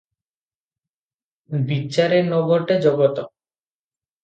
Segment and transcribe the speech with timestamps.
[1.69, 3.31] ବିଚାରେ ନ ଘଟେ ଜଗତ।